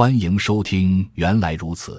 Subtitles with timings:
[0.00, 1.92] 欢迎收听《原来如此》。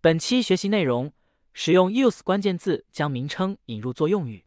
[0.00, 1.12] 本期学习内容。
[1.60, 4.46] 使用 use 关键字将名称引入作用语。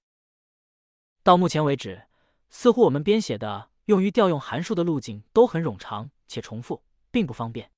[1.24, 2.04] 到目前为止，
[2.50, 7.70] 似乎我们编写的用于调用函数的路径都很冗长且重复，并不方便。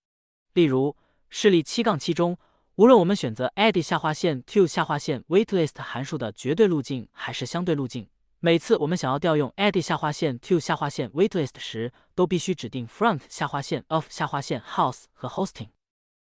[0.54, 0.96] 例如，
[1.30, 2.38] 示例七杠七中，
[2.76, 8.08] 无论我们选择 add 下划线 to 下划线 waitlist 函数的绝对路径还是相对路径，
[8.40, 15.70] 每次我们想要调用 add 下划线 to 下划线 waitlist 时，都必须指定 front 下划线 of 下划线 house 和 hosting。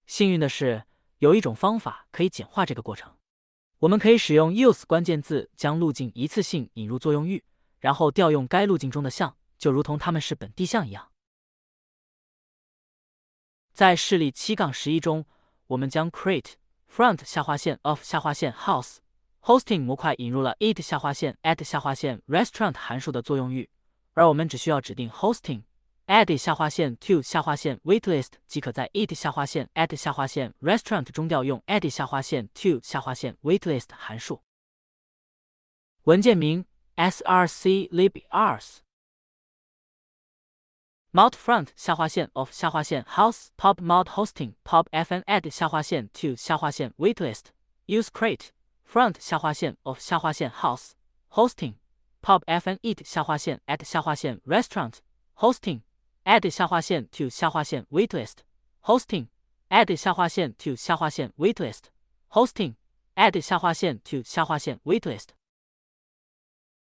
[0.05, 0.83] 幸运的是，
[1.19, 3.11] 有一种方法可以简化这个过程。
[3.79, 7.43] 我们可以使用 use 关键字将路径一次性引入作用域，
[7.79, 11.11] 然后调用该路径中的项，就如同它们是本地项一样。
[13.73, 15.25] 在示例七杠十一中，
[15.67, 16.53] 我们将 create
[16.91, 18.97] front 下划线 of 下划线 house
[19.41, 23.69] hosting 模块引入了 it 下划线 at 下划线 restaurant 函数的作用域，
[24.13, 25.61] 而我们只需要指定 hosting。
[26.06, 33.36] add 下划线 to 下划线 waitlist 即可在 it 下划线 at 下划线 restaurant 中调用 add 下划线 to 下划线
[33.42, 34.42] waitlist 函数。
[36.04, 38.78] 文件名 src librs
[41.12, 46.92] mount front 下划线 of 下划线 house pop mount hosting pop fn add 下划线 to 下划线
[46.98, 47.46] waitlist
[47.86, 48.48] use crate
[48.84, 50.92] front 下划线 of 下划线 house
[51.30, 51.74] hosting
[52.20, 54.96] pop fn it 下划线 at 下划线 restaurant
[55.36, 55.82] hosting
[56.27, 58.39] add 下划线 to 下划线 waitlist
[58.81, 59.27] hosting
[59.69, 61.83] add 下划线 to 下划线 waitlist
[62.31, 62.75] hosting
[63.15, 65.29] add 下划线 to 下划线 waitlist。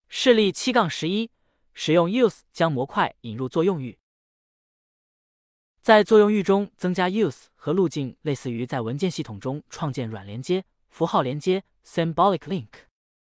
[0.08, 1.30] 示例七杠十一，
[1.76, 4.00] 使用 use 将模块引入作用域。
[5.82, 12.68] 在作用域中增加 use 和路径，类似于在文件系统中创建软连接、符号连接 （symbolic link）。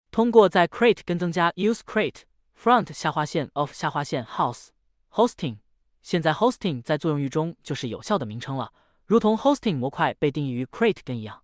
[0.10, 2.24] 通过在 create 跟增加 use create
[2.60, 4.70] front 下划线 of 下划线 house
[5.12, 5.58] hosting。
[6.02, 8.74] 现在 hosting 在作用域中就是有效的名称了，
[9.06, 11.44] 如同 hosting 模块被定义于 crate 根一样。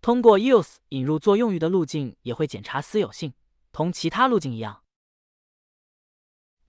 [0.00, 3.34] 通过 use 引入作用域的路径也会检查私有性，
[3.72, 4.82] 同其他路径一样。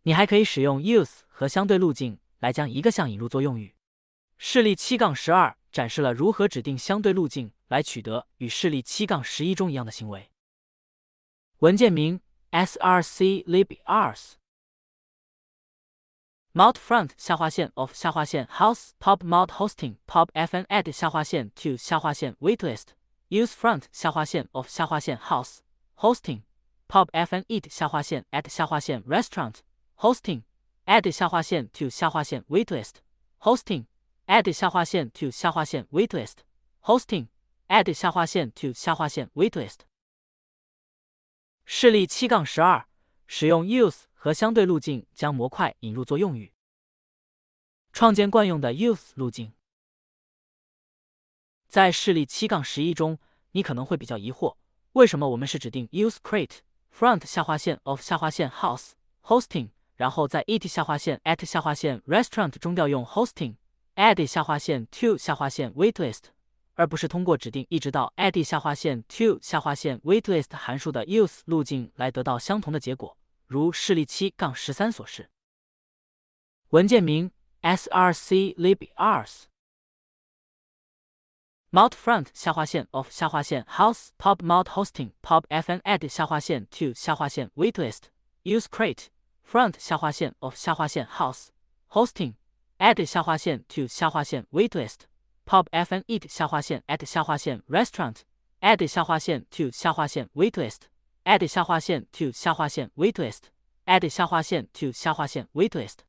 [0.04, 3.76] 你还可以使用 use 和相对路径来将一个项引入作用域。
[4.38, 10.32] 示例七杠十二展示了如何指定相对路径来取得与示例七杠十一中一样的行为。
[11.60, 12.20] 文件名
[12.50, 14.34] src librs
[16.53, 22.35] mount front 下划线 of 下划线 house pop mount hosting pop fn add 下划线 to 下划线
[22.41, 22.95] waitlist
[23.29, 25.59] use front 下划线 of 下划线 house
[25.97, 26.43] hosting
[26.89, 29.57] pop fn it 下划线 at 下划线 restaurant
[29.99, 30.43] hosting
[30.87, 32.97] add 下划线 to 下划线 waitlist
[33.41, 33.87] hosting
[34.27, 36.39] add 下划线 to 下划线 waitlist
[36.83, 37.29] hosting
[37.69, 39.81] add 下划线 to 下划线 waitlist。
[41.65, 42.87] 示例七杠十二，
[43.27, 46.54] 使用 use 和相对路径将模块引入作用域。
[47.92, 49.52] 创建惯用的 use 路径。
[51.68, 53.18] 在示例七杠十一中，
[53.54, 54.58] 你可能会比较疑惑，
[54.92, 56.60] 为什么我们是指定 use crate
[56.96, 58.92] front 下划线 of 下划线 house
[59.24, 63.56] hosting，然后在 it 下划线 at 下划线 restaurant 中调用 hosting
[63.96, 66.26] add 下划线 to 下划线 waitlist，
[66.76, 73.18] 而不是通过指定一直到 add 下划线 to 下划线 waitlist 函数的 use 路径来得到相同的结果，
[73.51, 75.31] 如示例七杠十三所示。
[76.71, 77.31] 文件名
[77.63, 79.45] src librs
[81.71, 87.51] mount front 下划线 of 下划线 house pop mount hosting pop fn add 下划线 to 下划线
[87.57, 88.05] waitlist
[88.45, 89.07] use crate
[89.45, 91.49] front 下划线 of 下划线 house
[91.91, 92.35] hosting
[92.79, 95.01] add 下划线 to 下划线 waitlist
[95.45, 98.23] pop fn it 下划线 at 下划线 restaurant
[98.61, 100.89] add 下划线 to 下划线 waitlist
[101.24, 103.44] add 下划线 to 下划线 waitlist
[103.86, 106.00] add 下划线 to 下划线 waitlist。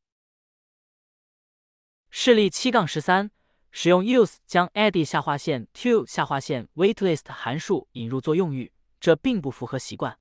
[2.11, 3.31] 示例七杠十三，
[3.71, 10.19] 使用 use 将 add 下划线 to 下划线 waitlist 函数引入作用域，这并不符合习惯。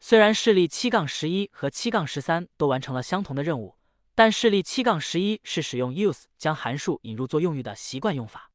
[0.00, 3.76] 虽然示例七杠十一和七杠十三都完成了相同的任务，
[4.14, 8.50] 但示例七杠十一是使用 use 将函数引入作用域的习惯用法。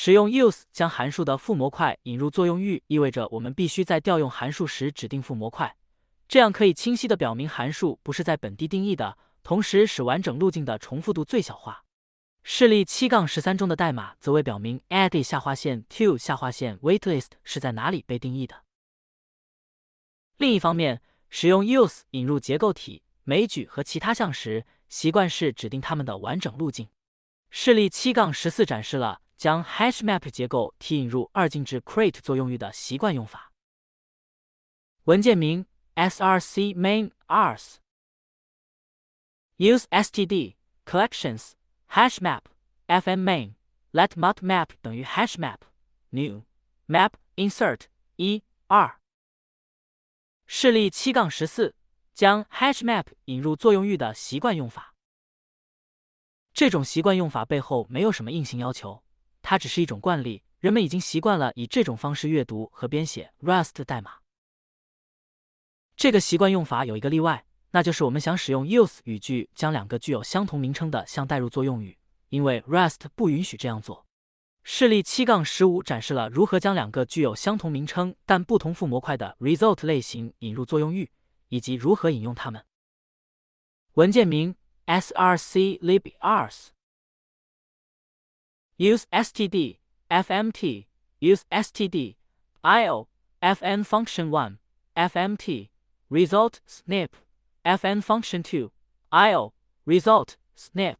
[0.00, 5.76] 使用 use 将函数的父模块引入作用域，意味着我们必须在调用函数时指定父模块，
[6.28, 9.18] 这样可以清晰的表明函数不是在本地定义的。
[9.42, 11.82] 同时使完整路径的重复度最小化。
[12.44, 18.62] 示例七杠十三中的代码则为表明 add 下划线 to 下划线 waitlist 是在哪里被定义的。
[20.36, 26.86] 另一方面，使用 use 引入结构体、枚举和其他项时，习惯是指定它们的完整路径。
[27.50, 33.52] 示例七杠十四展示了将 HashMap 结构提引入二进制 create 作用域的习惯用法。
[35.04, 35.64] 文件名
[35.94, 37.76] src main.rs
[39.56, 41.52] use std collections
[41.88, 42.42] hashmap
[42.86, 43.54] fn main
[43.92, 45.58] let mut map 等于 hashmap
[46.10, 46.42] new
[46.88, 47.82] map insert
[48.16, 49.00] 一二。
[50.46, 51.76] 示例七杠十四
[52.12, 54.96] 将 hashmap 引入作用域的习惯用法。
[56.52, 59.04] 这种习惯用法背后没有什么硬性要求，
[59.42, 64.12] 它只是一种惯例，人们已经习惯了以这种方式阅读和编写 Rust 代码。
[65.96, 71.98] 这个习惯用法有一个例外，那就是我们想使用 use 语句将两个具有相同名称的项代入作用语，
[72.28, 74.06] 因为 Rust 不允许这样做。
[74.62, 81.10] 示例七杠十五展示了如何将两个具有相同名称但不同副模块的 result 类型引入作用域，
[81.48, 82.64] 以及如何引用它们。
[83.94, 84.54] 文件名。
[84.88, 86.68] src lib ars
[88.77, 89.79] use std
[90.09, 90.87] fmt
[91.19, 92.15] use std
[92.61, 93.07] io
[93.39, 94.57] fn function 1
[94.95, 95.69] fmt
[96.09, 97.09] result snip
[97.63, 98.69] fn function 2
[99.11, 99.53] io
[99.85, 100.97] result snip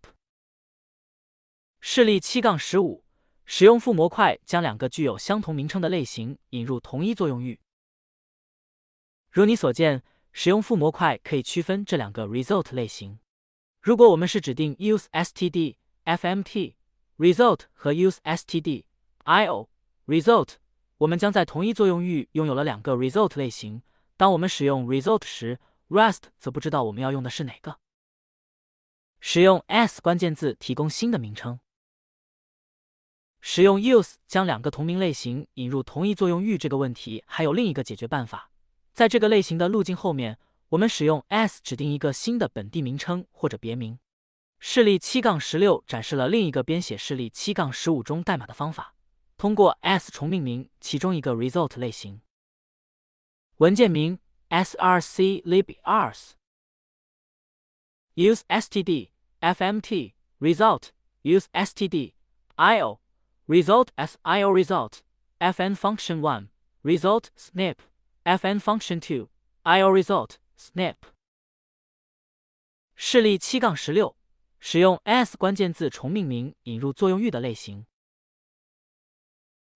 [1.79, 3.03] 示例七杠十五，
[3.45, 7.59] 使用副模块将两个具有相同名称的类型引入同一作用域。
[9.29, 10.01] 如你所见，
[10.31, 13.19] 使用副模块可以区分这两个 result 类型。
[13.81, 15.75] 如果我们是指定 use std
[16.05, 16.75] fmt
[17.18, 18.84] Result 和 use std
[19.24, 19.68] io
[20.06, 20.54] result，
[20.98, 23.82] 我们将在同一作用域拥有了两个 result 类型。
[24.16, 27.78] 当我们使用 result 时，Rust 则不知道我们要用的是哪个。
[29.20, 31.60] 使用 s 关键字提供新的名称。
[33.40, 38.50] 使用 use 将两个同名类型引入同一作用域这个问题还有另一个解决办法，
[38.92, 40.38] 在这个类型的路径后面。
[40.70, 43.98] 我们使用 s 指定一个新的本地名称或者别名。
[44.59, 48.95] 示例七杠十六展示了另一个编写示例七杠十五中代码的方法，
[49.37, 52.21] 通过 s 重命名其中一个 result 类型。
[53.57, 54.19] 文件名
[54.49, 56.31] src lib ars
[58.15, 59.09] use std
[59.41, 60.89] fmt result
[61.23, 62.13] use std
[62.55, 62.99] io
[63.47, 65.01] result as io result
[65.39, 66.49] fn function one
[66.83, 67.75] result snip
[68.23, 69.29] fn function two
[69.63, 70.95] io result Snap。
[72.95, 74.15] 示例七杠十六，
[74.60, 77.86] 使用 s 关键字重命名引入作用域的类型。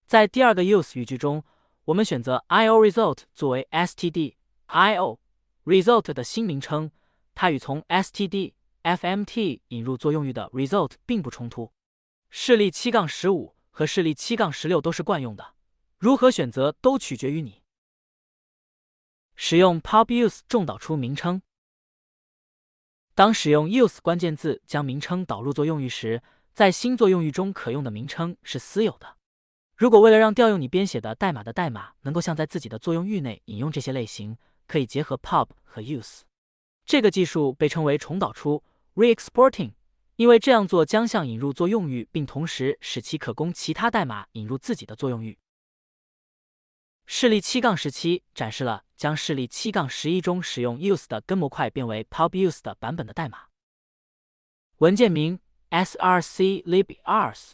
[0.07, 1.45] 在第二个 use 语句中，
[1.85, 4.35] 我们选择 io_result 作为 std
[4.69, 6.91] io_result 的新名称，
[7.35, 8.53] 它与从 std
[8.83, 11.73] fmt 引入作用域的 result 并不冲突。
[12.31, 15.55] 示例七杠十五和示例七杠十六都是惯用的，
[15.99, 17.63] 如何选择都取决于你。
[19.35, 21.43] 使用 pop use 重导出名称。
[23.15, 26.23] 当使用 use 关键字将名称导入作用域时，
[26.55, 29.17] 在新作用域中可用的名称是私有的。
[29.77, 36.21] 如果为了让调用你编写的代码的代码能够像在自己的作用域内引用这些类型，可以结合 pub 和 use。
[36.87, 38.63] 这个技术被称为重导出
[38.95, 39.73] （re-exporting），
[40.17, 45.37] 因为这样做将像引入作用域，并同时使其可供其他代码引入自己的作用域。
[47.12, 53.48] 示例七杠十七展示了将示例七杠十一中使用 use 的根模块变为 pop use 的版本的代码。
[54.78, 55.40] 文件名
[55.72, 57.54] src lib ars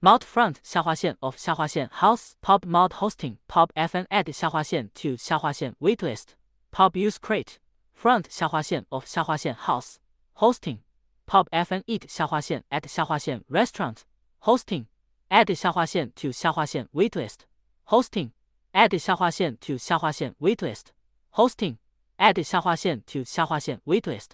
[0.00, 5.76] mount front 下划线 of 下划线 house pop mount hosting pop fn add 下划线 to 下划线
[5.80, 6.30] waitlist
[6.72, 7.58] pop use crate
[7.96, 9.96] front 下划线 of 下划线 house
[10.34, 10.78] hosting
[11.26, 13.98] pop fn eat 下划线 at 下划线 restaurant
[14.40, 14.86] hosting
[15.29, 17.39] add 下划线 to 下划线 waitlist
[17.85, 18.31] hosting
[18.71, 20.87] add 下划线 to 下划线 waitlist
[21.31, 21.77] hosting
[22.17, 24.31] add 下划线 to 下划线 waitlist。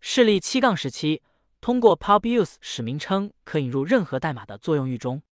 [0.00, 1.22] 示例七杠十七，
[1.60, 5.22] 通过 pub use 使名称可引入任何代码的作用域中。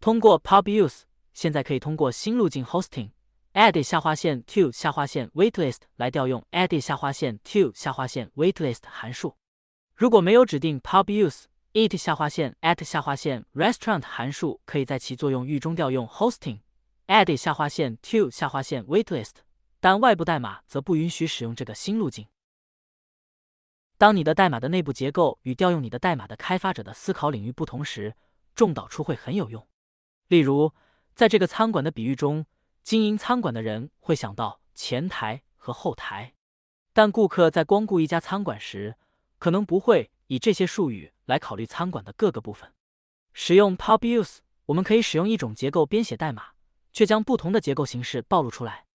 [0.00, 1.02] 通过 pub use，
[1.32, 3.10] 现在可以通过新路径 hosting
[3.52, 9.36] add 下划线 to 下划线 waitlist 来调用 add 下划线 to 下划线 waitlist 函数。
[9.94, 11.44] 如果没有指定 pub use
[11.76, 16.60] eat 下划线 at 下划线 restaurant 函数可以在其作用域中调用 hosting
[17.06, 19.32] add 下划线 to 下划线 waitlist，
[19.78, 22.26] 但外部代码则不允许使用这个新路径。
[23.98, 28.16] 当你的代码的内部结构与调用你的代码的开发者的思考领域不同时，
[28.54, 29.68] 重导出会很有用。
[30.28, 30.72] 例如，
[31.14, 32.46] 在这个餐馆的比喻中，
[32.82, 36.32] 经营餐馆的人会想到前台和后台。
[36.94, 38.96] 但顾客在光顾一家餐馆时，
[39.38, 42.72] 可能不会以这些术语来考虑餐馆的各个部分。
[43.32, 46.52] 使用 pub use，我们可以使用一种结构编写代码，
[46.92, 48.86] 却将不同的结构形式暴露出来。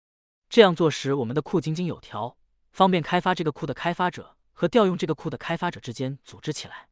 [0.50, 2.38] 这样做时，我们的库井井有条，
[2.71, 6.89] 方便开发这个库的开发者和调用这个库的开发者之间组织起来。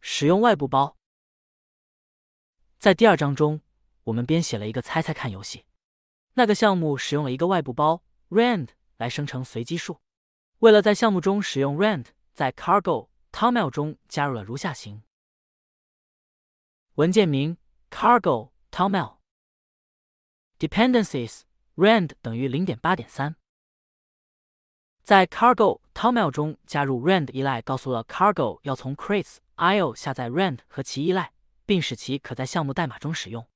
[0.00, 0.96] 使用外部包，
[2.78, 3.60] 在第二章中，
[4.04, 5.64] 我们编写了一个猜猜看游戏。
[6.34, 9.98] 那个项目使用了一个外部包 rand 来生成随机数。
[10.58, 15.02] 为了在项目中使用 rand，在 cargo toml 中加入了如下行
[16.96, 17.56] 文件名
[17.90, 19.16] cargo toml
[20.58, 21.44] dependencies
[21.76, 23.36] rand 等于零点八点三。
[25.02, 31.32] 在 cargo toml 中加入 rand 依赖，告诉了 cargo 要从 crates io 下载 rand 和其依赖，
[31.64, 33.48] 并使其可在项目代码中使用。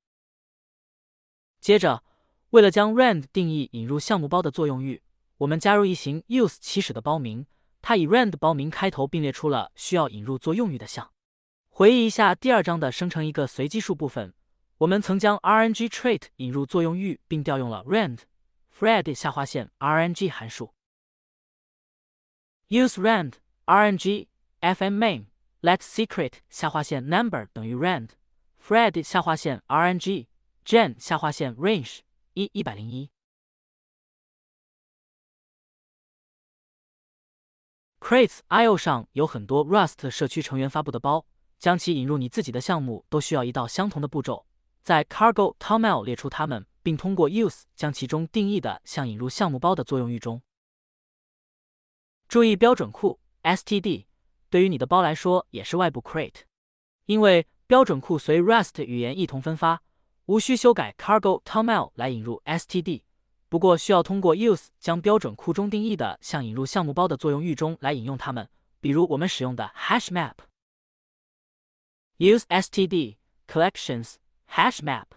[1.59, 2.03] 接着，
[2.49, 5.03] 为了将 rand 定义引入项目包的作用域，
[5.37, 7.45] 我们加入一行 use 起始的包名，
[7.81, 11.11] 它以 rand 包名开头，并列出了需要引入作用域的项。
[11.69, 14.33] 回忆一下第二章的生成一个随机数部分，
[14.79, 18.19] 我们曾将 rng trait 引入作用域，并调用了 rand
[18.77, 20.73] fred 下划线 rng 函数。
[22.67, 23.33] use rand
[23.65, 24.27] rng
[24.61, 25.25] fm main
[25.61, 28.09] let secret 下划线 number 等于 rand
[28.65, 30.27] fred 下划线 rng
[30.65, 31.99] gen 下划线 range
[32.33, 33.09] 一一百零一。
[38.01, 41.23] Crates IO 上有很多 Rust 社区成员发布的包，
[41.59, 44.47] 将其引入你自己的项目都需要一道相同的步骤。
[44.81, 50.41] 在 Cargo Toml 列出它们，并通过 Use 将其中定义的像引入项目包的作用域中。
[52.27, 54.05] 注意标准库 std
[54.49, 56.41] 对于你的包来说也是外部 crate，
[57.05, 59.83] 因为标准库随 Rust 语言一同分发，
[60.25, 63.03] 无需修改 Cargo Toml 来引入 std。
[63.51, 70.35] 不过需要通过 use 将标准库中定义的项引入项目包的作用域中来引用它们，比如我们使用的 HashMap。
[72.17, 73.17] use std
[73.47, 74.15] collections
[74.49, 75.07] HashMap。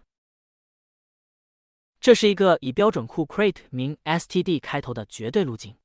[2.01, 5.77] 这是一个以标准库 crate 名 std 开头的绝对路径。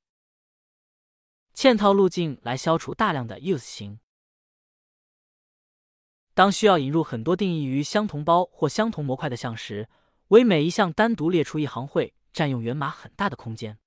[1.54, 4.00] 嵌套路径来消除大量的 use 型。
[6.34, 9.88] 当需要引入很多定义于相同包或相同模块的项时，
[10.30, 12.16] 为每一项单独列出一行会。
[12.32, 13.78] 占用源码很大的空间。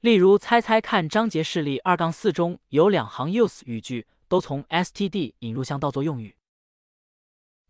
[0.00, 6.36] 例如，猜猜看章节示例二杠四中有两行 use 语句都从 std 引入项到作用语。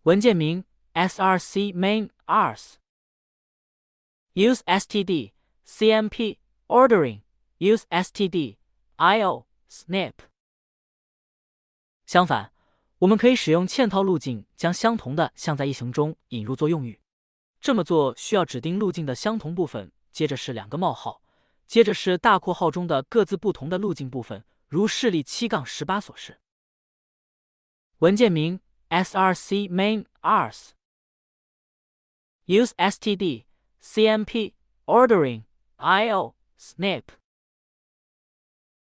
[0.02, 2.74] 文件名 src main ars
[4.34, 5.32] use std
[5.66, 7.22] cmp ordering
[7.58, 8.56] use std
[8.96, 10.12] io snip。
[12.06, 12.52] 相反，
[12.98, 17.00] 我们可以使用嵌套路径，将相同的项在一行中引入作用语。
[17.60, 19.92] 这么做需要指定路径的相同部分。
[20.12, 21.22] 接着是两个冒号，
[21.66, 26.40] 接着是大括号中的各自不同的路径部分，如示例七杠十八所示。
[27.98, 30.70] 文件名 src main ars
[32.46, 33.44] use std
[33.80, 34.54] cmp
[34.86, 35.44] ordering
[35.76, 37.04] io snip。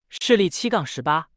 [0.09, 1.29] 示例七杠十八，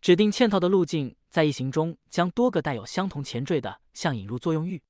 [0.00, 4.82] 指定嵌套的路径，在一行中将多个带有相同前缀的项引入作用域。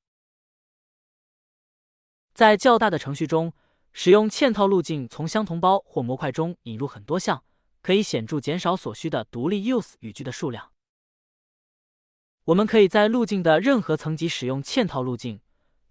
[2.33, 3.53] 在较大的程序中。
[4.01, 7.43] 使用嵌套路径从相同包或模块中引入很多项，
[7.83, 10.71] 可以显著减少所需的独立 use 语句的数量。
[12.45, 15.41] 我们可以在路径的任何层级使用嵌套路径，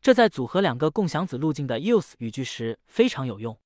[0.01, 3.59] 这在组合两个共享子路径的 use 语句时非常有用。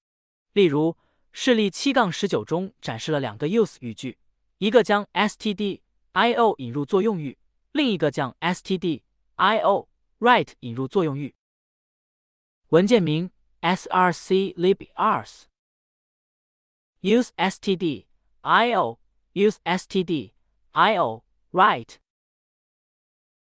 [0.54, 0.98] 例如，
[1.32, 4.18] 示例七杠十九中展示了两个 use 语句，
[4.58, 5.82] 一个将 std
[6.14, 7.38] io 引入作用域，
[7.74, 9.04] 另一个将 std
[9.36, 9.86] io
[10.18, 11.36] write 引入作用域。
[12.70, 13.30] 文件名。
[13.62, 15.44] Src lib ars
[17.01, 18.06] use std
[18.41, 18.98] io
[19.34, 20.34] use std
[20.74, 21.96] io write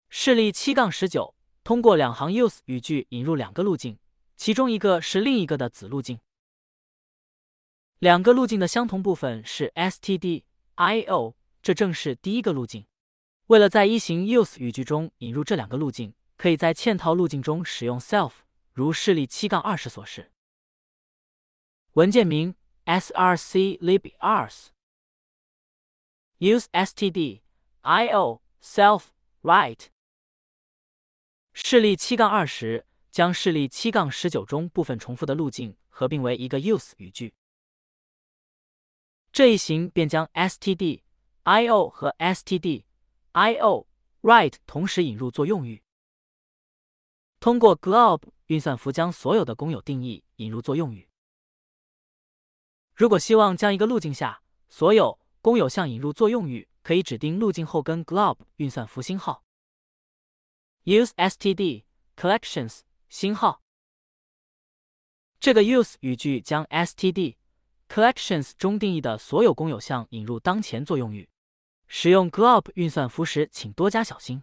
[0.09, 3.99] 示例七杠十九，通过两行 use 语句引入两个路径，
[4.37, 6.21] 其中一个是另一个的子路径。
[7.99, 10.43] 两个路径的相同部分是 std
[10.77, 12.85] io，这正是第一个路径。
[13.47, 18.33] 为了在一行 use 语句中引入这两个路径，可以在嵌套路径中使用 self。
[18.73, 20.33] 如示例七杠二十所示，
[21.93, 22.55] 文件名
[22.87, 24.69] src lib ars
[26.39, 27.43] use std
[27.83, 29.09] io self
[29.43, 29.89] write
[31.53, 37.35] 示例七杠二十将示例七杠十九中部分重复的路径合并为一个 use 语句，
[39.31, 41.03] 这一行便将 std
[41.45, 42.85] io 和 std
[43.35, 43.87] io
[44.23, 45.82] write 同时引入作用域，
[47.43, 48.23] 通过 glob。
[48.47, 51.09] 运算符将所有的公有定义引入作用语。
[52.95, 59.43] 如果希望将一个路径下所有公有项引入作用域，可以指定路径后跟 glob 运算符星号。
[60.85, 61.85] use std
[62.15, 63.63] collections 星号。
[65.41, 67.37] 这个 use 语句将 std
[67.89, 71.27] collections 中定义的所有公有项引入当前作用域。
[71.89, 74.43] 使用 glob 运算符时，请多加小心。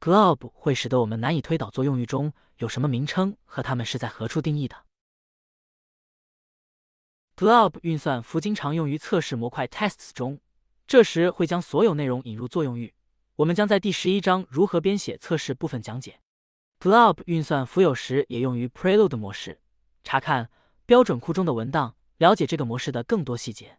[0.00, 4.76] Glob 会使得我们难以推导作用域中有什么名称和它们是在何处定义的。
[7.36, 10.40] glob 运算符经常用于测试模块 tests 中，
[10.86, 12.94] 这时会将所有内容引入作用域。
[13.36, 16.20] 我们将在第十一章如何编写测试部分讲解。
[16.80, 19.60] glob 运算符有时也用于 prelude 模式。
[20.04, 20.50] 查看
[20.86, 23.78] 标准库中的文档，了解这个模式的更多细节。